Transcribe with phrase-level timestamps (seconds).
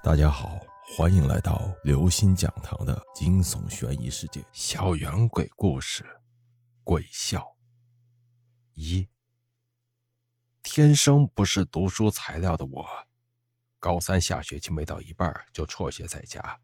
[0.00, 0.60] 大家好，
[0.96, 6.06] 欢迎来到刘星讲堂的惊悚悬疑世界——校园鬼故事。
[6.84, 7.56] 鬼校
[8.74, 9.08] 一，
[10.62, 12.86] 天生不是读书材料的我，
[13.80, 16.60] 高三下学期没到一半就辍学在家，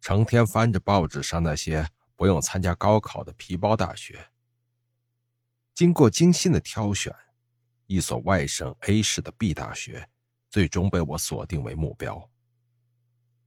[0.00, 1.86] 成天翻着报纸上那些
[2.16, 4.30] 不用参加高考的皮包大学。
[5.74, 7.14] 经过精心的挑选，
[7.86, 10.08] 一所外省 A 市的 B 大学。
[10.54, 12.30] 最终被我锁定为目标。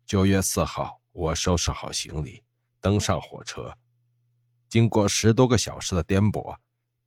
[0.06, 2.44] 九月四号，我收拾好行李，
[2.82, 3.74] 登上火车。
[4.68, 6.58] 经过十多个小时的颠簸，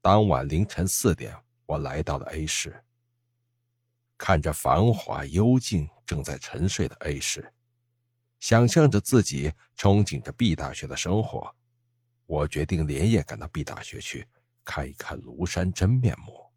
[0.00, 1.36] 当晚凌晨四点，
[1.66, 2.82] 我来到了 A 市。
[4.16, 7.52] 看着繁华幽静、正在沉睡的 A 市，
[8.38, 11.54] 想象着自己憧憬着 B 大学的生活，
[12.24, 14.26] 我决定连夜赶到 B 大学去
[14.64, 16.50] 看一看庐山真面目。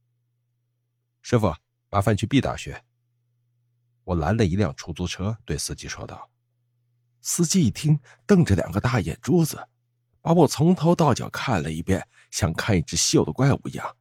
[1.22, 1.54] 师傅，
[1.90, 2.82] 麻烦去 B 大学。
[4.04, 6.30] 我拦了一辆出租车，对司机说道
[7.22, 9.68] ：“司机一听，瞪着两个大眼珠子，
[10.22, 13.96] 把我从头到脚看了一遍，像看一只稀有的怪物一样。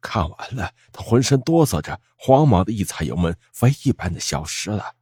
[0.00, 4.96] 看完了，他浑身哆嗦着，慌忙的一踩油门，飞一般的消失了。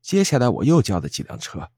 [0.00, 1.70] 接下来我又叫了几辆车，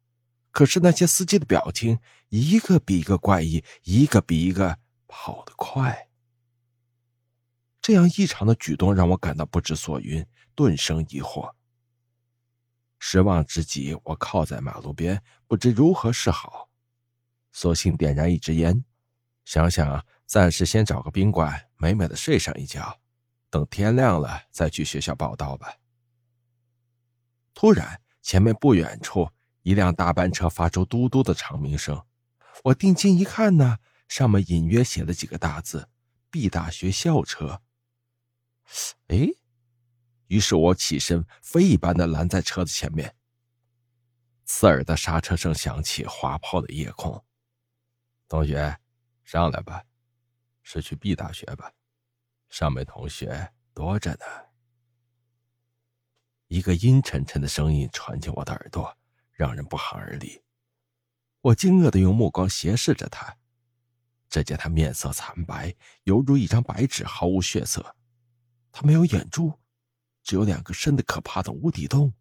[0.50, 6.08] 可是那些司机的表情一个比一个怪异，一个比一个跑得快。
[7.84, 10.24] 这样异常的举动让我感到不知所云。”
[10.56, 11.52] 顿生疑惑，
[13.00, 16.70] 失望之极，我靠在马路边，不知如何是好，
[17.50, 18.84] 索性点燃一支烟，
[19.44, 23.00] 想想暂时先找个宾馆美美的睡上一觉，
[23.50, 25.74] 等天亮了再去学校报道吧。
[27.52, 29.28] 突然，前面不远处
[29.62, 32.00] 一辆大班车发出嘟嘟的长鸣声，
[32.62, 35.88] 我定睛一看呢，上面隐约写了几个大字
[36.30, 37.60] ：“B 大学校车。”
[39.08, 39.28] 哎。
[40.28, 43.14] 于是我起身，飞一般的拦在车子前面。
[44.44, 47.24] 刺耳的刹车声响起，划破了夜空。
[48.26, 48.80] 同学，
[49.22, 49.84] 上来吧，
[50.62, 51.72] 是去 B 大学吧？
[52.48, 54.26] 上面同学多着呢。
[56.48, 58.96] 一个阴沉沉的声音传进我的耳朵，
[59.32, 60.42] 让人不寒而栗。
[61.42, 63.36] 我惊愕的用目光斜视着他，
[64.30, 65.74] 只见他面色惨白，
[66.04, 67.94] 犹如一张白纸，毫无血色。
[68.74, 69.56] 他没有眼珠。
[70.24, 72.12] 只有两个深的可怕的无底洞，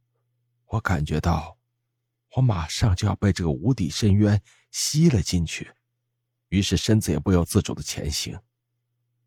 [0.65, 1.57] 我感觉到，
[2.35, 5.71] 我马上就要被这个无底深渊吸了进去，
[6.49, 8.37] 于是身子也不由自主的前行。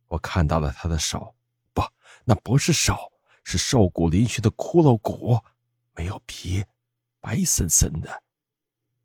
[0.07, 1.35] 我看到了他的手，
[1.73, 1.83] 不，
[2.25, 3.11] 那不是手，
[3.43, 5.41] 是瘦骨嶙峋的骷髅骨，
[5.95, 6.63] 没有皮，
[7.19, 8.23] 白森森的。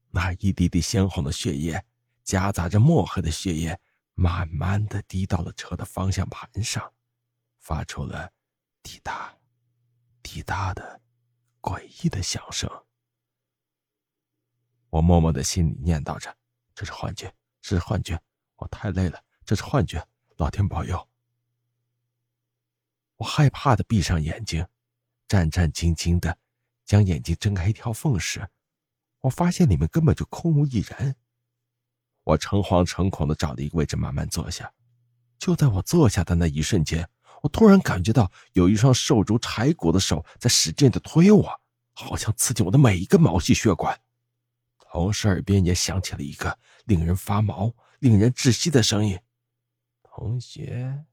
[0.10, 1.82] 那一滴滴鲜红的血液，
[2.26, 3.80] 夹杂着墨黑的血液，
[4.16, 6.94] 慢慢的滴到了车的方向盘上，
[7.62, 8.34] 发出了
[8.84, 9.34] 滴答。
[10.24, 11.02] 滴答的
[11.60, 12.70] 诡异的响声，
[14.90, 16.38] 我默默的心里念叨着
[16.74, 18.22] ：“这是幻觉，这是幻觉，
[18.56, 20.08] 我太累了，这是幻觉，
[20.38, 21.10] 老天保佑！”
[23.18, 24.66] 我害怕的闭上眼睛，
[25.28, 26.38] 战战兢兢的
[26.86, 28.48] 将眼睛睁开一条缝时，
[29.22, 31.18] 我发现里面根本就空无一人。
[32.24, 34.72] 我诚惶诚恐的找了一个位置慢慢坐下，
[35.38, 37.10] 就在我坐下的那一瞬间。
[37.42, 41.62] 我突然感觉到有一双瘦如柴骨的手在使劲的推我，
[41.94, 44.00] 好像刺进我的每一个毛细血管。
[44.78, 49.20] 同时，耳边也响起了一个令人发毛、令人窒息的声音
[50.04, 51.06] ：“同学，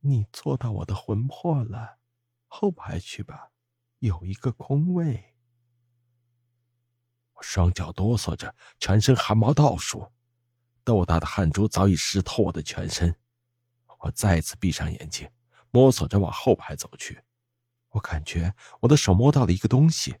[0.00, 1.98] 你坐到我的魂魄了，
[2.46, 3.50] 后排去吧，
[3.98, 5.34] 有一个空位。”
[7.34, 10.12] 我双脚哆嗦着，全身汗毛倒竖，
[10.84, 13.14] 豆大的汗珠早已湿透我的全身。
[13.98, 15.28] 我再次闭上眼睛。
[15.74, 17.20] 摸索着往后排走去，
[17.88, 20.14] 我感觉我的手摸到了一个东西，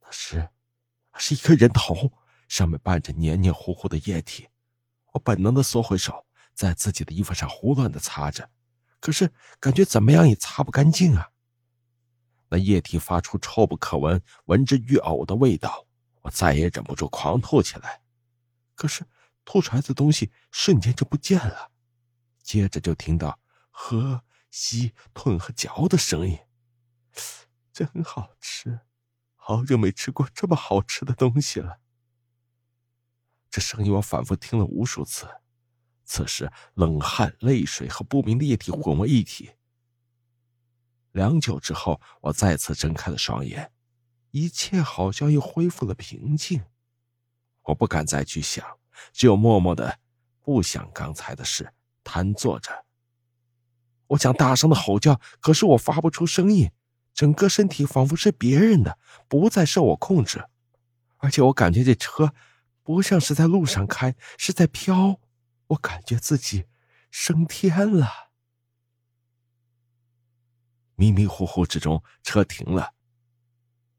[0.00, 0.48] 那是，
[1.16, 2.12] 是一个人头，
[2.48, 4.48] 上面伴着黏黏糊糊的液体。
[5.12, 8.50] 我本能的缩回手，在自己的衣服上胡乱的擦着，
[8.98, 11.30] 可是感觉怎么样也擦不干净啊。
[12.48, 15.86] 那液体发出臭不可闻、闻之欲呕的味道，
[16.22, 18.02] 我再也忍不住狂吐起来。
[18.74, 19.06] 可是
[19.44, 21.70] 吐出来的东西瞬间就不见了，
[22.42, 23.38] 接着就听到
[23.70, 24.24] 喝。
[24.56, 26.38] 吸、吞和嚼的声音，
[27.74, 28.82] 真好吃，
[29.34, 31.80] 好久没吃过这么好吃的东西了。
[33.50, 35.26] 这声音我反复听了无数次，
[36.04, 39.54] 此时冷汗、泪水和不明的液体混为一体。
[41.10, 43.72] 良久之后，我再次睁开了双眼，
[44.30, 46.64] 一切好像又恢复了平静。
[47.62, 48.78] 我不敢再去想，
[49.12, 49.98] 只有默默的
[50.38, 51.74] 不想刚才的事，
[52.04, 52.84] 瘫坐着。
[54.08, 56.70] 我想大声的吼叫，可是我发不出声音，
[57.12, 58.98] 整个身体仿佛是别人的，
[59.28, 60.44] 不再受我控制。
[61.18, 62.34] 而且我感觉这车
[62.82, 65.20] 不像是在路上开，是在飘。
[65.68, 66.66] 我感觉自己
[67.10, 68.30] 升天了。
[70.96, 72.92] 迷迷糊糊之中，车停了，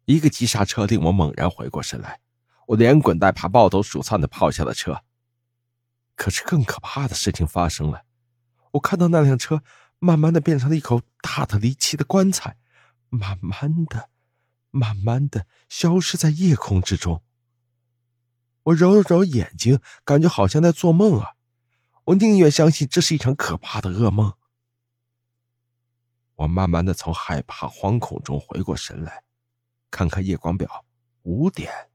[0.06, 2.22] 一个急刹车令我猛然回过神来。
[2.68, 5.04] 我连滚带爬、抱头鼠窜的跑下了车。
[6.16, 8.04] 可是更可怕的事情发生了，
[8.72, 9.62] 我看到那辆车
[10.06, 12.58] 慢慢的变成了一口大的离奇的棺材，
[13.10, 14.12] 慢慢的、
[14.70, 17.24] 慢慢的消失在夜空之中。
[18.66, 21.32] 我揉了揉眼睛，感觉好像在做梦啊！
[22.04, 24.36] 我宁愿相信这是一场可怕的噩梦。
[26.36, 29.24] 我慢慢的从害怕、惶恐中回过神来，
[29.90, 30.86] 看看夜光表，
[31.24, 31.90] 五点。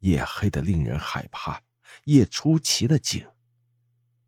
[0.00, 1.62] 夜黑的令人害怕，
[2.04, 3.26] 夜出奇的静。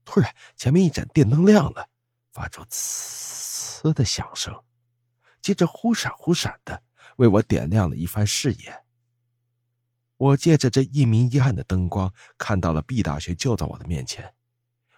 [0.07, 1.91] 突然，前面一盏电灯亮了，
[2.37, 4.63] 发出“呲”的响声，
[5.41, 6.83] 接着忽闪忽闪的，
[7.17, 8.85] 为我点亮了一番视野。
[10.19, 14.35] 我借着这一明一暗的灯光，看到了 B 大学就在我的面前。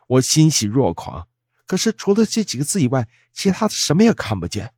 [0.08, 1.28] 我欣喜若狂，
[1.64, 4.74] 可是除了这几个字以外，其他的什么也看不见。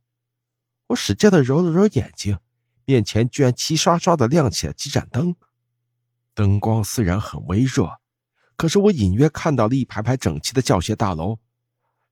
[0.89, 2.37] 我使劲的揉了揉眼睛，
[2.85, 5.35] 面前居然齐刷刷的亮起了几盏灯。
[6.35, 7.99] 灯光虽然很微弱，
[8.55, 11.39] 可是我隐约看到了一排排整齐的教学大楼，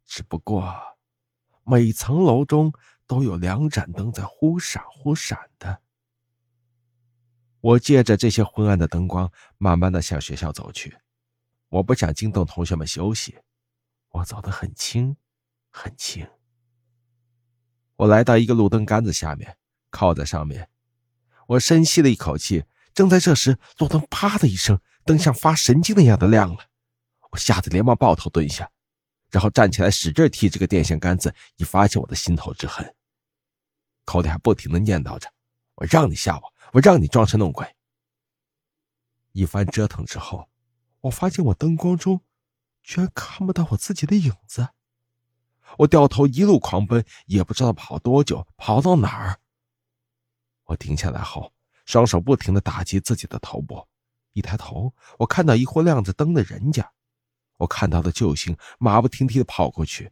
[0.09, 0.75] 只不过
[1.63, 2.73] 每层楼中
[3.05, 5.83] 都有两盏灯在忽闪忽闪的。
[7.61, 10.97] 我借着这些昏暗的灯光，慢慢的向学校走去。
[11.69, 13.37] 我不想惊动同学们休息，
[14.09, 15.15] 我走得很轻，
[15.69, 16.27] 很轻。
[17.97, 19.57] 我来到一个路灯杆子下面，
[19.91, 20.69] 靠在上面，
[21.45, 22.65] 我深吸了一口气。
[22.95, 26.65] 正在这时，路灯“啪”的一声，灯像发神经那样的亮了。
[27.29, 28.71] 我吓得连忙抱头蹲下，
[29.29, 32.95] 然后站起来使劲踢这个电线杆子，以发泄我的心头之恨，
[34.05, 35.31] 口里还不停的念叨着
[35.75, 37.75] ：“我让你吓我，我让你装神弄鬼。”
[39.33, 40.49] 一番折腾之后，
[41.01, 42.21] 我发现我灯光中
[42.83, 44.69] 居然看不到我自己的影子。
[45.77, 49.39] 我掉头一路狂奔，也不知道跑多久，跑到哪儿。
[50.65, 51.53] 我停下来后。
[51.85, 53.87] 双手不停的打击自己的头部，
[54.33, 56.91] 一抬头，我看到一户亮着灯的人家，
[57.59, 60.11] 我看到的救星，马不停蹄的跑过去。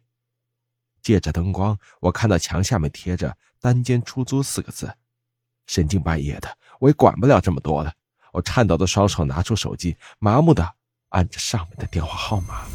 [1.02, 4.94] 借着灯光，我看到墙下面贴着“单间出租”四个字。
[5.66, 7.92] 神经半夜的，我也管不了这么多了。
[8.32, 10.74] 我颤抖的双手拿出手机，麻木的
[11.10, 12.66] 按着上面的电话号码。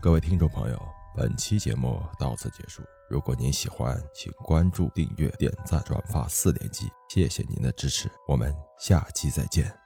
[0.00, 0.82] 各位听众朋友，
[1.14, 2.82] 本期节目到此结束。
[3.10, 9.81] 如果您喜欢，请关注、订阅、点赞、转发四连击，谢谢您的支持，我们下期再见。